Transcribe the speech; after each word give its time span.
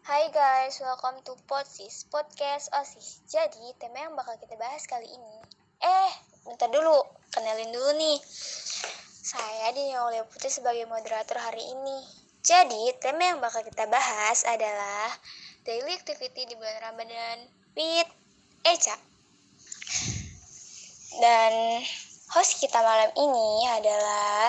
Hai 0.00 0.32
guys, 0.32 0.80
welcome 0.80 1.20
to 1.28 1.36
Podsis, 1.44 2.08
podcast 2.08 2.72
OSIS. 2.72 3.20
Jadi, 3.28 3.76
tema 3.76 4.08
yang 4.08 4.16
bakal 4.16 4.32
kita 4.40 4.56
bahas 4.56 4.88
kali 4.88 5.04
ini. 5.04 5.36
Eh, 5.76 6.12
bentar 6.48 6.72
dulu, 6.72 7.04
kenalin 7.28 7.68
dulu 7.68 7.92
nih. 8.00 8.16
Saya 9.20 9.68
Dini 9.76 9.92
Aulia 9.92 10.24
Putri 10.24 10.48
sebagai 10.48 10.88
moderator 10.88 11.36
hari 11.36 11.60
ini. 11.60 12.00
Jadi, 12.40 12.96
tema 12.96 13.28
yang 13.28 13.44
bakal 13.44 13.60
kita 13.60 13.84
bahas 13.92 14.40
adalah 14.48 15.12
daily 15.68 15.92
activity 15.92 16.48
di 16.48 16.56
bulan 16.56 16.80
Ramadan 16.80 17.44
with 17.76 18.08
Eca. 18.64 18.96
Dan 21.20 21.84
host 22.32 22.56
kita 22.56 22.80
malam 22.80 23.12
ini 23.20 23.68
adalah 23.68 24.48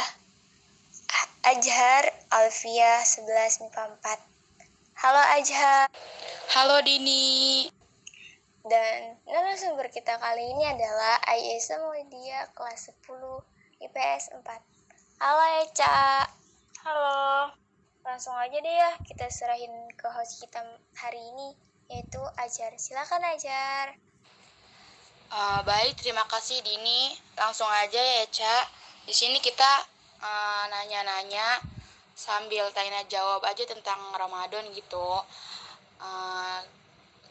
Ajhar 1.44 2.08
Alfia 2.32 3.04
11 3.04 3.68
MIPA 3.68 4.00
4. 4.00 4.31
Halo 5.02 5.18
Ajhar. 5.18 5.90
Halo 6.54 6.78
Dini. 6.86 7.66
Dan 8.62 9.18
narasumber 9.26 9.90
kita 9.90 10.14
kali 10.22 10.46
ini 10.46 10.62
adalah 10.70 11.18
Aisyah 11.26 11.82
Mulia 11.90 12.46
kelas 12.54 12.94
10 13.10 13.18
IPS 13.82 14.30
4. 14.30 14.46
Halo 15.26 15.44
Eca. 15.66 16.30
Halo. 16.86 17.50
Langsung 18.06 18.38
aja 18.38 18.54
deh 18.54 18.76
ya 18.78 18.94
kita 19.02 19.26
serahin 19.34 19.74
ke 19.98 20.06
host 20.06 20.38
kita 20.38 20.62
hari 20.94 21.18
ini 21.18 21.58
yaitu 21.90 22.22
Ajar. 22.38 22.70
Silakan 22.78 23.26
Ajar. 23.26 23.98
Uh, 25.34 25.66
baik, 25.66 25.98
terima 25.98 26.30
kasih 26.30 26.62
Dini. 26.62 27.18
Langsung 27.42 27.66
aja 27.74 27.98
ya, 27.98 28.30
Ca. 28.30 28.70
Di 29.10 29.18
sini 29.18 29.42
kita 29.42 29.82
uh, 30.22 30.70
nanya-nanya 30.70 31.81
sambil 32.22 32.70
tanya 32.78 33.02
jawab 33.10 33.42
aja 33.50 33.66
tentang 33.66 33.98
Ramadan 34.14 34.70
gitu. 34.78 35.10
Uh, 35.98 36.62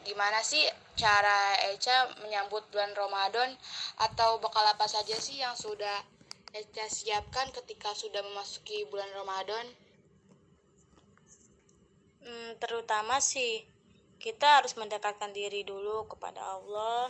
gimana 0.03 0.43
sih 0.43 0.67
cara 0.99 1.55
Eca 1.71 2.11
menyambut 2.19 2.67
bulan 2.75 2.91
Ramadan 2.91 3.55
atau 4.03 4.43
bakal 4.43 4.67
apa 4.67 4.83
saja 4.91 5.15
sih 5.15 5.39
yang 5.39 5.55
sudah 5.55 6.03
Eca 6.51 6.91
siapkan 6.91 7.47
ketika 7.55 7.95
sudah 7.95 8.19
memasuki 8.19 8.83
bulan 8.91 9.07
Ramadan? 9.15 9.63
Hmm, 12.21 12.59
terutama 12.59 13.23
sih 13.23 13.63
kita 14.21 14.61
harus 14.61 14.77
mendekatkan 14.77 15.33
diri 15.33 15.65
dulu 15.65 16.05
kepada 16.05 16.37
Allah 16.59 17.09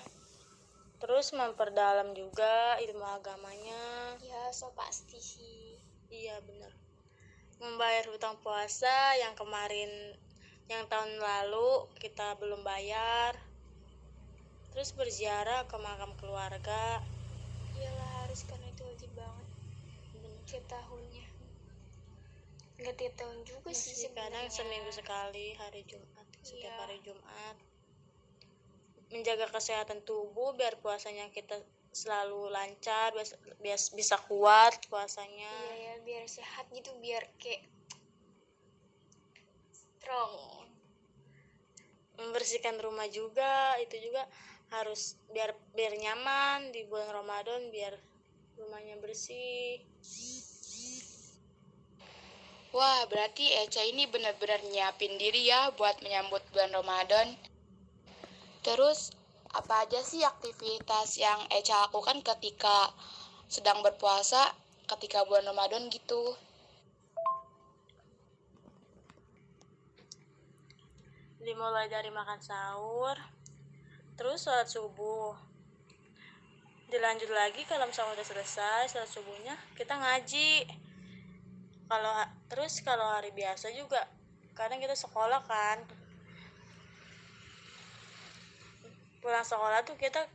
terus 1.01 1.33
memperdalam 1.33 2.13
juga 2.13 2.77
ilmu 2.79 3.03
agamanya 3.03 4.15
Ya, 4.23 4.53
so 4.53 4.69
pasti 4.77 5.19
sih. 5.19 5.81
iya 6.07 6.39
benar 6.45 6.80
membayar 7.61 8.09
hutang 8.09 8.35
puasa 8.41 9.15
yang 9.21 9.37
kemarin 9.37 9.87
yang 10.65 10.83
tahun 10.89 11.21
lalu 11.21 11.85
kita 12.01 12.33
belum 12.41 12.65
bayar 12.65 13.37
terus 14.73 14.91
berziarah 14.97 15.69
ke 15.69 15.77
makam 15.77 16.11
keluarga 16.17 16.99
Iyalah 17.77 18.09
harus 18.25 18.45
karena 18.45 18.67
itu 18.69 18.83
wajib 18.85 19.11
banget. 19.17 19.47
Tiap 20.45 20.63
tahunnya. 20.69 21.27
Enggak 22.77 22.95
tiap 22.99 23.13
tahun 23.17 23.37
juga 23.41 23.69
sih 23.73 23.93
sih 23.97 24.11
kadang 24.13 24.45
seminggu 24.53 24.91
sekali 24.93 25.57
hari 25.57 25.81
Jumat 25.89 26.27
setiap 26.45 26.73
Iya. 26.73 26.81
hari 26.81 26.97
Jumat 27.01 27.55
menjaga 29.11 29.51
kesehatan 29.51 30.01
tubuh 30.07 30.55
biar 30.55 30.79
puasanya 30.79 31.27
kita 31.35 31.59
selalu 31.91 32.47
lancar 32.51 33.11
bias, 33.11 33.35
bias- 33.59 33.91
bisa 33.91 34.15
kuat 34.27 34.79
puasanya 34.87 35.51
Iya 35.51 35.75
ya, 35.75 35.93
biar 36.07 36.25
sehat 36.27 36.65
gitu, 36.71 36.91
biar 37.03 37.23
kayak 37.39 37.67
strong. 39.71 40.71
membersihkan 42.21 42.77
rumah 42.77 43.09
juga 43.09 43.73
itu 43.81 43.97
juga 43.97 44.21
harus 44.69 45.17
biar 45.33 45.57
biar 45.73 45.97
nyaman 45.97 46.69
di 46.69 46.85
bulan 46.85 47.09
Ramadan 47.11 47.73
biar 47.73 47.97
rumahnya 48.61 49.01
bersih 49.01 49.81
Wah, 52.71 53.03
berarti 53.11 53.51
Eca 53.51 53.83
ini 53.83 54.07
benar-benar 54.07 54.63
nyiapin 54.63 55.19
diri 55.19 55.43
ya 55.51 55.75
buat 55.75 55.99
menyambut 55.99 56.39
bulan 56.55 56.71
Ramadan. 56.71 57.35
Terus, 58.63 59.11
apa 59.51 59.87
aja 59.87 59.99
sih 60.03 60.23
aktivitas 60.23 61.19
yang 61.19 61.43
Eca 61.51 61.87
lakukan 61.87 62.23
ketika 62.23 62.95
sedang 63.51 63.83
berpuasa 63.83 64.51
ketika 64.87 65.27
bulan 65.27 65.51
Ramadan 65.51 65.91
gitu? 65.91 66.35
dimulai 71.41 71.89
dari 71.89 72.13
makan 72.13 72.37
sahur 72.37 73.17
terus 74.15 74.45
sholat 74.45 74.69
subuh. 74.69 75.33
Dilanjut 76.91 77.31
lagi 77.31 77.65
kalau 77.65 77.87
misalnya 77.89 78.19
udah 78.19 78.27
selesai 78.27 78.93
sholat 78.93 79.09
subuhnya 79.09 79.55
kita 79.73 79.97
ngaji. 79.97 80.69
Kalau 81.89 82.13
terus 82.47 82.79
kalau 82.85 83.03
hari 83.03 83.33
biasa 83.33 83.73
juga 83.73 84.05
kadang 84.53 84.79
kita 84.79 84.93
sekolah 84.93 85.41
kan 85.43 85.81
pulang 89.21 89.45
sekolah 89.45 89.85
tuh 89.85 89.93
kita 89.95 90.25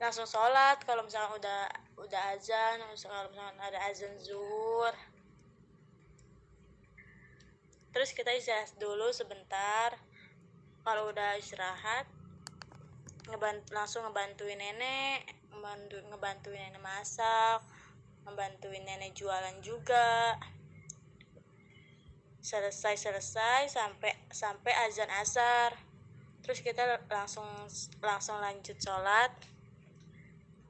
langsung 0.00 0.24
sholat 0.24 0.80
kalau 0.86 1.04
misalnya 1.04 1.34
udah 1.36 1.62
udah 2.00 2.22
azan 2.32 2.80
kalau 2.80 3.28
misalnya 3.28 3.60
ada 3.60 3.78
azan 3.90 4.16
zuhur. 4.22 4.94
Terus 7.90 8.14
kita 8.14 8.30
istirahat 8.32 8.70
dulu 8.78 9.10
sebentar. 9.10 9.98
Kalau 10.86 11.10
udah 11.12 11.36
istirahat 11.36 12.08
ngebant 13.28 13.60
langsung 13.74 14.06
ngebantuin 14.08 14.58
nenek 14.58 15.22
ngebantu 15.52 16.00
ngebantuin 16.08 16.70
nenek 16.70 16.82
masak 16.82 17.60
ngebantuin 18.24 18.86
nenek 18.86 19.12
jualan 19.12 19.58
juga. 19.60 20.38
Selesai 22.40 22.96
selesai 22.96 23.68
sampai 23.68 24.16
sampai 24.32 24.72
azan 24.88 25.12
asar 25.20 25.89
terus 26.40 26.64
kita 26.64 27.04
langsung 27.08 27.46
langsung 28.00 28.40
lanjut 28.40 28.76
sholat. 28.80 29.32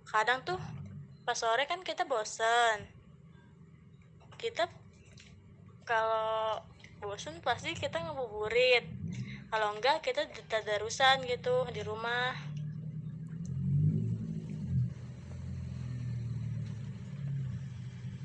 Kadang 0.07 0.43
tuh 0.43 0.59
pas 1.23 1.39
sore 1.39 1.65
kan 1.71 1.81
kita 1.87 2.03
bosen. 2.07 2.91
Kita 4.35 4.67
kalau 5.87 6.59
bosen 6.99 7.39
pasti 7.41 7.75
kita 7.79 8.03
ngebuburit. 8.03 8.87
Kalau 9.51 9.75
enggak 9.75 10.03
kita 10.03 10.31
tadarusan 10.47 11.27
gitu 11.27 11.67
di 11.75 11.83
rumah. 11.83 12.35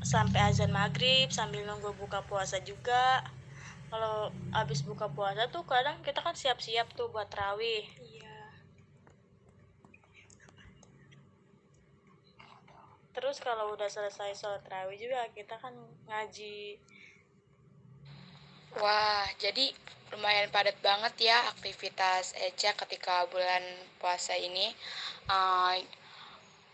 Sampai 0.06 0.38
azan 0.54 0.70
maghrib 0.70 1.34
sambil 1.34 1.66
nunggu 1.66 1.98
buka 1.98 2.22
puasa 2.30 2.62
juga 2.62 3.26
kalau 3.90 4.34
habis 4.52 4.82
buka 4.82 5.06
puasa 5.12 5.48
tuh 5.52 5.64
kadang 5.68 6.02
kita 6.02 6.20
kan 6.22 6.36
siap-siap 6.36 6.92
tuh 6.98 7.08
buat 7.14 7.30
rawih 7.32 7.86
Iya. 8.02 8.38
terus 13.16 13.40
kalau 13.40 13.72
udah 13.72 13.88
selesai 13.88 14.36
sholat 14.36 14.64
rawih 14.68 14.98
juga 15.00 15.28
kita 15.32 15.56
kan 15.62 15.74
ngaji 16.10 16.80
Wah, 18.76 19.24
jadi 19.40 19.72
lumayan 20.12 20.52
padat 20.52 20.76
banget 20.84 21.32
ya 21.32 21.48
aktivitas 21.48 22.36
Eca 22.36 22.76
ketika 22.76 23.24
bulan 23.32 23.64
puasa 24.04 24.36
ini. 24.36 24.68
Eh, 25.32 25.76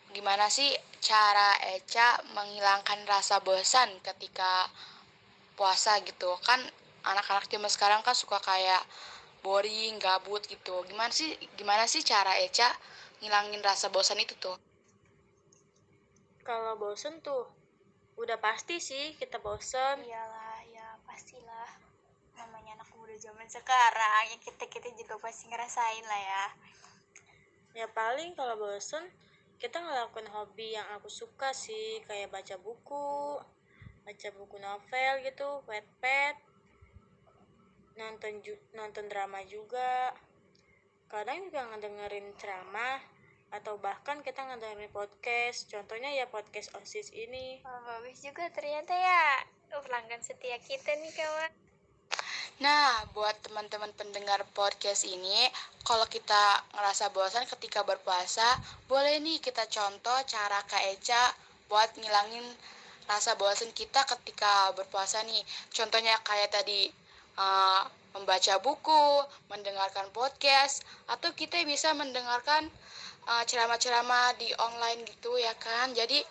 gimana 0.09 0.49
sih 0.49 0.73
cara 0.97 1.61
Eca 1.77 2.25
menghilangkan 2.33 3.05
rasa 3.05 3.37
bosan 3.45 4.01
ketika 4.01 4.65
puasa 5.53 6.01
gitu? 6.01 6.33
Kan 6.41 6.65
anak-anak 7.05 7.49
zaman 7.49 7.71
sekarang 7.71 8.01
kan 8.05 8.15
suka 8.17 8.37
kayak 8.41 8.81
boring, 9.45 9.97
gabut 9.97 10.45
gitu. 10.45 10.85
Gimana 10.85 11.09
sih 11.09 11.33
gimana 11.57 11.85
sih 11.89 12.01
cara 12.05 12.37
Eca 12.37 12.69
ngilangin 13.21 13.61
rasa 13.61 13.89
bosan 13.93 14.21
itu 14.21 14.33
tuh? 14.37 14.57
kalau 16.41 16.73
bosen 16.73 17.21
tuh 17.21 17.45
udah 18.17 18.37
pasti 18.41 18.81
sih 18.81 19.13
kita 19.15 19.37
bosen 19.39 20.01
Iyalah, 20.01 20.65
ya 20.73 20.97
pastilah. 21.05 21.69
Namanya 22.33 22.81
anak 22.81 22.89
muda 22.97 23.13
zaman 23.21 23.45
sekarang, 23.45 24.23
ya 24.33 24.37
kita-kita 24.41 24.89
juga 24.97 25.21
pasti 25.21 25.47
ngerasain 25.53 26.05
lah 26.05 26.21
ya. 26.21 26.45
ya 27.71 27.87
paling 27.93 28.35
kalau 28.35 28.59
bosen 28.59 29.05
kita 29.61 29.79
ngelakuin 29.79 30.27
hobi 30.33 30.73
yang 30.75 30.83
aku 30.97 31.07
suka 31.07 31.53
sih 31.55 32.01
kayak 32.09 32.33
baca 32.33 32.57
buku 32.59 33.39
baca 34.03 34.27
buku 34.33 34.55
novel 34.59 35.13
gitu 35.23 35.61
pet 36.01 36.35
nonton 37.99 38.39
ju- 38.45 38.65
nonton 38.75 39.05
drama 39.11 39.43
juga 39.47 40.15
kadang 41.11 41.43
juga 41.47 41.67
ngedengerin 41.71 42.31
ceramah 42.39 42.99
atau 43.51 43.75
bahkan 43.83 44.23
kita 44.23 44.47
ngedengerin 44.47 44.87
podcast 44.95 45.67
contohnya 45.67 46.07
ya 46.15 46.25
podcast 46.31 46.71
osis 46.79 47.11
ini 47.11 47.59
Wah, 47.67 47.99
bagus 47.99 48.23
juga 48.23 48.47
ternyata 48.55 48.95
ya. 48.95 49.43
Oh, 49.75 49.83
pelanggan 49.83 50.19
setia 50.19 50.59
kita 50.59 50.91
nih 50.99 51.11
kawan. 51.15 51.51
Nah, 52.59 53.07
buat 53.15 53.33
teman-teman 53.39 53.89
pendengar 53.95 54.43
podcast 54.51 55.07
ini, 55.07 55.47
kalau 55.87 56.03
kita 56.11 56.61
ngerasa 56.75 57.09
bosan 57.15 57.47
ketika 57.47 57.81
berpuasa, 57.87 58.43
boleh 58.91 59.17
nih 59.23 59.39
kita 59.39 59.65
contoh 59.71 60.13
cara 60.27 60.59
Kak 60.67 60.83
Eca 60.91 61.31
buat 61.71 61.89
ngilangin 61.95 62.43
rasa 63.07 63.33
bosan 63.39 63.71
kita 63.71 64.03
ketika 64.05 64.75
berpuasa 64.75 65.23
nih. 65.23 65.41
Contohnya 65.73 66.19
kayak 66.21 66.51
tadi 66.51 66.91
uh, 67.41 67.81
membaca 68.13 68.61
buku, 68.61 69.25
mendengarkan 69.49 70.05
podcast, 70.13 70.85
atau 71.09 71.33
kita 71.33 71.57
bisa 71.65 71.89
mendengarkan 71.97 72.69
uh, 73.25 73.43
ceramah-ceramah 73.49 74.37
di 74.37 74.53
online 74.61 75.01
gitu 75.09 75.33
ya 75.41 75.57
kan. 75.57 75.89
Jadi 75.97 76.21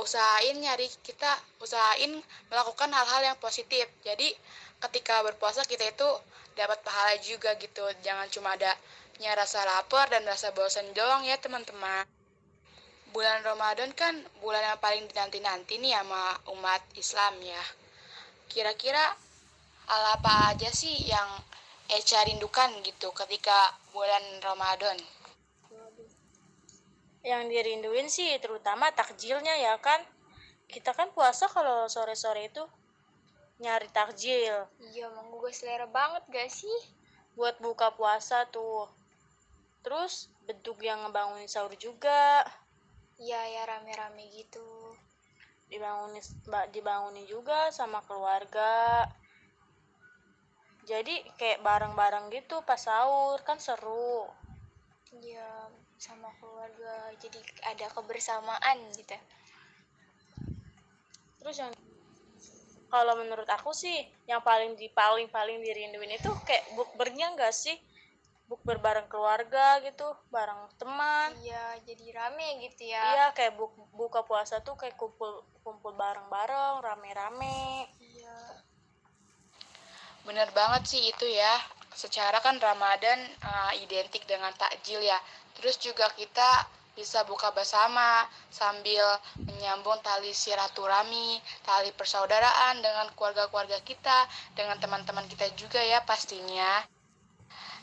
usahain 0.00 0.56
nyari 0.56 0.88
kita 1.04 1.28
usahain 1.60 2.16
melakukan 2.48 2.88
hal-hal 2.88 3.22
yang 3.28 3.38
positif. 3.38 3.84
Jadi 4.02 4.32
ketika 4.80 5.20
berpuasa 5.20 5.68
kita 5.68 5.84
itu 5.84 6.08
dapat 6.56 6.80
pahala 6.80 7.20
juga 7.20 7.52
gitu 7.60 7.84
jangan 8.00 8.26
cuma 8.32 8.56
ada 8.56 8.72
rasa 9.36 9.64
lapar 9.64 10.08
dan 10.08 10.24
rasa 10.24 10.52
bosan 10.52 10.92
doang 10.92 11.24
ya 11.24 11.36
teman-teman 11.40 12.04
bulan 13.12 13.40
Ramadan 13.44 13.92
kan 13.96 14.12
bulan 14.44 14.60
yang 14.60 14.80
paling 14.80 15.04
dinanti-nanti 15.08 15.80
nih 15.80 15.96
sama 15.96 16.36
umat 16.52 16.84
Islam 16.96 17.32
ya 17.40 17.64
kira-kira 18.52 19.16
hal 19.86 20.02
apa 20.18 20.50
aja 20.54 20.70
sih 20.74 21.06
yang 21.06 21.30
Eca 21.86 22.26
rindukan 22.26 22.82
gitu 22.82 23.14
ketika 23.14 23.54
bulan 23.94 24.22
Ramadan. 24.42 24.98
Yang 27.22 27.42
dirinduin 27.46 28.10
sih 28.10 28.34
terutama 28.42 28.90
takjilnya 28.90 29.54
ya 29.54 29.78
kan. 29.78 30.02
Kita 30.66 30.90
kan 30.98 31.14
puasa 31.14 31.46
kalau 31.46 31.86
sore-sore 31.86 32.50
itu 32.50 32.66
nyari 33.62 33.86
takjil. 33.94 34.66
Iya 34.82 35.06
emang 35.06 35.30
gue 35.30 35.54
selera 35.54 35.86
banget 35.86 36.26
gak 36.26 36.50
sih? 36.50 36.78
Buat 37.38 37.62
buka 37.62 37.94
puasa 37.94 38.50
tuh. 38.50 38.90
Terus 39.86 40.26
bentuk 40.42 40.82
yang 40.82 41.06
ngebangunin 41.06 41.46
sahur 41.46 41.70
juga. 41.78 42.42
Iya 43.22 43.38
ya 43.46 43.62
rame-rame 43.62 44.26
gitu. 44.34 44.66
Dibangunin 45.70 46.22
dibangunin 46.74 47.26
juga 47.30 47.70
sama 47.70 48.02
keluarga 48.02 49.06
jadi 50.86 51.14
kayak 51.34 51.66
bareng-bareng 51.66 52.30
gitu 52.30 52.62
pas 52.62 52.78
sahur 52.78 53.42
kan 53.42 53.58
seru. 53.58 54.30
Iya 55.10 55.70
sama 55.98 56.30
keluarga. 56.38 57.10
Jadi 57.18 57.42
ada 57.66 57.90
kebersamaan 57.90 58.78
gitu 58.94 59.18
terus 61.46 61.62
yang 61.62 61.70
kalau 62.90 63.14
menurut 63.22 63.46
aku 63.46 63.70
sih 63.70 63.94
yang 64.26 64.42
paling 64.42 64.74
di 64.74 64.90
paling 64.90 65.30
paling 65.30 65.62
dirinduin 65.62 66.18
itu 66.18 66.26
kayak 66.42 66.66
bukbernya 66.74 67.30
enggak 67.30 67.54
sih? 67.54 67.78
Bukber 68.50 68.78
bareng 68.78 69.06
keluarga 69.10 69.78
gitu 69.82 70.06
bareng 70.30 70.70
teman. 70.74 71.34
Iya 71.38 71.82
jadi 71.86 72.14
rame 72.14 72.66
gitu 72.66 72.90
ya. 72.90 73.02
Iya 73.02 73.26
kayak 73.34 73.58
buk, 73.58 73.74
buka 73.90 74.26
puasa 74.26 74.62
tuh 74.62 74.74
kayak 74.74 74.98
kumpul 74.98 75.46
kumpul 75.62 75.94
bareng 75.94 76.26
bareng 76.30 76.82
rame 76.82 77.10
rame 77.10 77.86
bener 80.26 80.50
banget 80.50 80.82
sih 80.90 81.02
itu 81.06 81.26
ya 81.30 81.54
secara 81.94 82.42
kan 82.42 82.58
ramadan 82.60 83.16
uh, 83.40 83.72
identik 83.78 84.26
dengan 84.26 84.52
takjil 84.58 85.00
ya 85.00 85.16
terus 85.56 85.80
juga 85.80 86.10
kita 86.12 86.66
bisa 86.96 87.22
buka 87.28 87.52
bersama 87.52 88.24
sambil 88.48 89.04
menyambung 89.36 90.00
tali 90.00 90.32
silaturahmi, 90.32 91.36
tali 91.60 91.92
persaudaraan 91.92 92.80
dengan 92.80 93.12
keluarga-keluarga 93.12 93.84
kita, 93.84 94.24
dengan 94.56 94.80
teman-teman 94.80 95.28
kita 95.28 95.52
juga 95.60 95.76
ya 95.84 96.00
pastinya. 96.08 96.80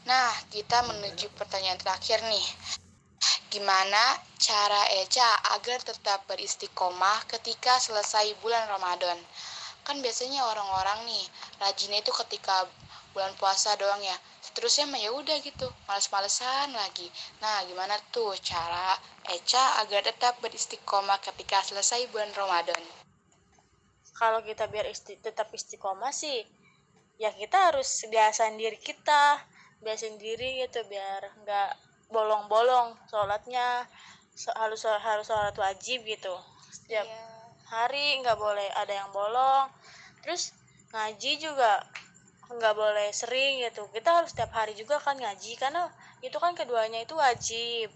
Nah, 0.10 0.34
kita 0.50 0.82
menuju 0.90 1.30
pertanyaan 1.38 1.78
terakhir 1.78 2.26
nih. 2.26 2.48
Gimana 3.54 4.18
cara 4.42 4.90
Eca 5.06 5.30
agar 5.54 5.78
tetap 5.86 6.26
beristiqomah 6.26 7.30
ketika 7.30 7.78
selesai 7.78 8.34
bulan 8.42 8.66
Ramadan? 8.66 9.16
Kan 9.84 10.00
biasanya 10.00 10.48
orang-orang 10.48 11.04
nih 11.08 11.26
rajinnya 11.60 12.00
itu 12.00 12.12
ketika 12.24 12.68
bulan 13.14 13.36
puasa 13.38 13.78
doang 13.78 14.02
ya 14.02 14.18
seterusnya 14.42 14.90
mah 14.90 15.00
ya 15.00 15.14
udah 15.14 15.38
gitu 15.44 15.70
males-malesan 15.86 16.74
lagi. 16.74 17.08
Nah 17.40 17.62
gimana 17.70 17.96
tuh 18.10 18.34
cara 18.42 18.98
Eca 19.30 19.80
agar 19.86 20.04
tetap 20.04 20.40
beristiqomah 20.44 21.22
ketika 21.22 21.62
selesai 21.64 22.10
bulan 22.10 22.32
Ramadan? 22.36 22.82
Kalau 24.14 24.42
kita 24.42 24.68
biar 24.68 24.90
isti 24.90 25.20
tetap 25.20 25.54
istiqomah 25.54 26.12
sih 26.12 26.44
ya 27.22 27.30
kita 27.32 27.72
harus 27.72 27.88
biasain 28.10 28.58
diri 28.58 28.80
kita 28.82 29.38
biasain 29.84 30.18
diri 30.18 30.66
gitu 30.66 30.82
biar 30.90 31.22
nggak 31.44 31.72
bolong-bolong 32.10 32.98
sholatnya 33.10 33.86
harus 34.58 34.82
harus 34.86 35.28
sholat 35.28 35.54
wajib 35.58 36.02
gitu. 36.06 36.34
Setiap 36.74 37.06
yeah. 37.06 37.33
Hari 37.74 38.22
nggak 38.22 38.38
boleh 38.38 38.70
ada 38.78 38.94
yang 38.94 39.10
bolong. 39.10 39.66
Terus 40.22 40.54
ngaji 40.94 41.32
juga 41.42 41.82
nggak 42.54 42.76
boleh 42.78 43.10
sering 43.10 43.66
gitu. 43.66 43.90
Kita 43.90 44.22
harus 44.22 44.30
setiap 44.30 44.54
hari 44.54 44.78
juga 44.78 45.02
kan 45.02 45.18
ngaji 45.18 45.58
karena 45.58 45.90
itu 46.22 46.38
kan 46.38 46.54
keduanya 46.54 47.02
itu 47.02 47.18
wajib. 47.18 47.90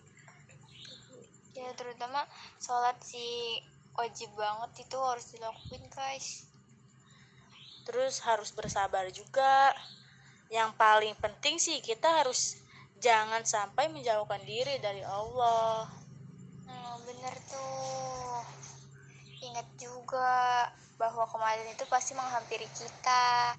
Ya 1.54 1.70
terutama 1.78 2.26
sholat 2.58 2.98
sih 3.06 3.62
wajib 3.94 4.30
banget 4.34 4.90
itu 4.90 4.98
harus 4.98 5.26
dilakuin 5.30 5.86
guys. 5.94 6.50
Terus 7.86 8.20
harus 8.26 8.50
bersabar 8.52 9.06
juga. 9.14 9.74
Yang 10.50 10.74
paling 10.80 11.16
penting 11.20 11.60
sih 11.60 11.84
kita 11.84 12.24
harus 12.24 12.58
jangan 12.98 13.46
sampai 13.46 13.92
menjauhkan 13.94 14.42
diri 14.42 14.82
dari 14.82 15.06
Allah. 15.06 15.86
Hmm, 16.66 16.98
bener 17.06 17.36
tuh 17.52 18.57
ingat 19.42 19.68
juga 19.78 20.70
bahwa 20.98 21.30
kemarin 21.30 21.70
itu 21.70 21.86
pasti 21.86 22.18
menghampiri 22.18 22.66
kita 22.74 23.54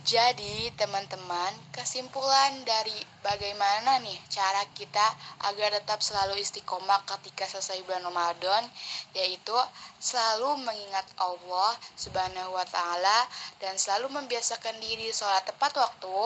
jadi, 0.00 0.72
teman-teman, 0.74 1.52
kesimpulan 1.76 2.64
dari 2.64 2.96
bagaimana 3.20 4.00
nih 4.00 4.16
cara 4.32 4.64
kita 4.72 5.06
agar 5.44 5.76
tetap 5.76 6.00
selalu 6.00 6.40
istiqomah 6.40 7.04
ketika 7.04 7.44
selesai 7.44 7.84
bulan 7.84 8.08
Ramadan, 8.08 8.64
yaitu 9.12 9.54
selalu 10.00 10.66
mengingat 10.66 11.04
Allah 11.20 11.76
Subhanahu 12.00 12.56
wa 12.56 12.64
taala 12.66 13.28
dan 13.62 13.76
selalu 13.76 14.08
membiasakan 14.18 14.80
diri 14.80 15.12
sholat 15.12 15.44
tepat 15.44 15.76
waktu, 15.76 16.18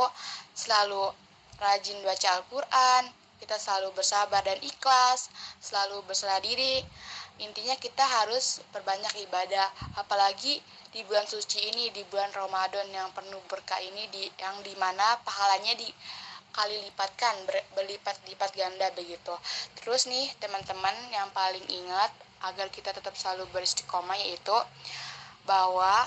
selalu 0.55 1.11
rajin 1.59 1.99
baca 2.07 2.41
Al-Qur'an, 2.41 3.11
kita 3.43 3.59
selalu 3.59 3.91
bersabar 3.93 4.41
dan 4.47 4.57
ikhlas, 4.63 5.29
selalu 5.59 6.01
berserah 6.07 6.41
diri. 6.41 6.81
Intinya 7.43 7.75
kita 7.75 8.07
harus 8.07 8.63
berbanyak 8.71 9.27
ibadah, 9.27 9.67
apalagi 9.99 10.63
di 10.95 11.03
bulan 11.03 11.27
suci 11.27 11.59
ini 11.75 11.91
di 11.91 12.07
bulan 12.07 12.31
Ramadan 12.31 12.87
yang 12.95 13.11
penuh 13.11 13.43
berkah 13.51 13.83
ini 13.83 14.07
di 14.15 14.31
yang 14.39 14.63
di 14.63 14.71
mana 14.79 15.19
pahalanya 15.27 15.75
di 15.75 15.91
kali 16.55 16.79
lipatkan 16.87 17.35
ber, 17.51 17.59
berlipat-lipat 17.75 18.51
ganda 18.55 18.87
begitu. 18.95 19.35
Terus 19.83 20.07
nih 20.07 20.31
teman-teman 20.39 20.95
yang 21.11 21.27
paling 21.35 21.67
ingat 21.67 22.15
agar 22.47 22.71
kita 22.71 22.95
tetap 22.95 23.19
selalu 23.19 23.51
beristiqomah 23.51 24.15
yaitu 24.23 24.55
bahwa 25.43 26.07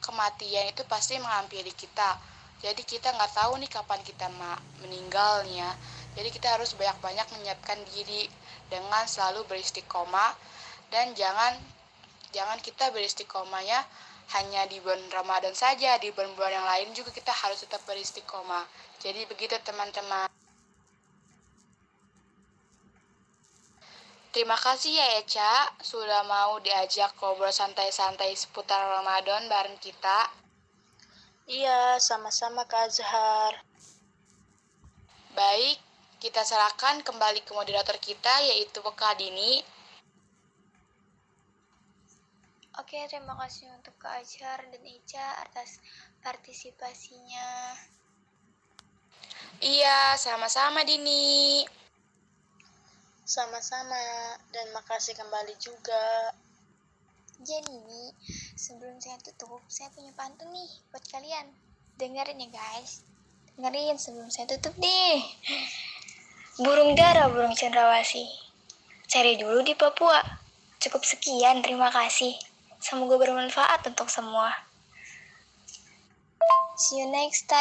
kematian 0.00 0.72
itu 0.72 0.80
pasti 0.88 1.20
menghampiri 1.20 1.76
kita. 1.76 2.16
Jadi 2.64 2.80
kita 2.88 3.12
nggak 3.12 3.36
tahu 3.36 3.60
nih 3.60 3.68
kapan 3.68 4.00
kita 4.00 4.32
meninggalnya. 4.80 5.76
Jadi 6.16 6.28
kita 6.32 6.56
harus 6.56 6.72
banyak-banyak 6.72 7.28
menyiapkan 7.36 7.76
diri 7.92 8.32
dengan 8.72 9.04
selalu 9.04 9.44
beristiqomah 9.44 10.32
dan 10.92 11.16
jangan 11.16 11.56
jangan 12.36 12.60
kita 12.60 12.92
beristiqomahnya 12.92 13.80
hanya 14.36 14.64
di 14.68 14.80
bulan 14.80 15.02
Ramadan 15.12 15.52
saja, 15.52 15.96
di 16.00 16.08
bulan-bulan 16.12 16.52
yang 16.52 16.68
lain 16.68 16.88
juga 16.96 17.12
kita 17.12 17.32
harus 17.32 17.64
tetap 17.64 17.80
beristiqomah. 17.84 18.64
Jadi 19.00 19.26
begitu 19.28 19.56
teman-teman. 19.60 20.30
Terima 24.32 24.56
kasih 24.56 24.96
ya 24.96 25.20
Eca 25.20 25.76
sudah 25.84 26.24
mau 26.24 26.56
diajak 26.64 27.12
ngobrol 27.20 27.52
santai-santai 27.52 28.32
seputar 28.32 28.80
Ramadan 28.80 29.44
bareng 29.44 29.76
kita. 29.76 30.32
Iya, 31.44 32.00
sama-sama 32.00 32.64
Kak 32.64 32.88
Azhar. 32.88 33.60
Baik, 35.36 35.76
kita 36.16 36.40
serahkan 36.48 37.04
kembali 37.04 37.44
ke 37.44 37.52
moderator 37.52 38.00
kita 38.00 38.40
yaitu 38.40 38.80
Kak 38.80 39.20
Dini. 39.20 39.60
Oke, 42.80 43.04
terima 43.04 43.36
kasih 43.36 43.68
untuk 43.76 43.92
Kak 44.00 44.24
Ajar 44.24 44.64
dan 44.64 44.80
Eca 44.80 45.44
atas 45.44 45.76
partisipasinya. 46.24 47.76
Iya, 49.60 50.16
sama-sama 50.16 50.80
Dini. 50.80 51.68
Sama-sama, 53.28 54.00
dan 54.56 54.72
makasih 54.72 55.12
kembali 55.12 55.52
juga. 55.60 56.32
Jadi 57.44 57.76
nih, 57.76 58.08
sebelum 58.56 58.96
saya 59.04 59.20
tutup, 59.20 59.60
saya 59.68 59.92
punya 59.92 60.16
pantun 60.16 60.48
nih 60.56 60.70
buat 60.88 61.04
kalian. 61.12 61.52
Dengerin 62.00 62.40
ya 62.40 62.48
guys. 62.56 63.04
Dengerin 63.60 64.00
sebelum 64.00 64.32
saya 64.32 64.48
tutup 64.48 64.72
nih. 64.80 65.20
Burung 66.56 66.96
dara, 66.96 67.28
burung 67.28 67.52
cendrawasih. 67.52 68.32
Cari 69.12 69.36
dulu 69.36 69.60
di 69.60 69.76
Papua. 69.76 70.24
Cukup 70.80 71.04
sekian, 71.04 71.60
terima 71.60 71.92
kasih. 71.92 72.51
Semoga 72.82 73.14
bermanfaat 73.14 73.86
untuk 73.86 74.10
semua. 74.10 74.50
See 76.74 76.98
you 76.98 77.06
next 77.14 77.46
time. 77.46 77.60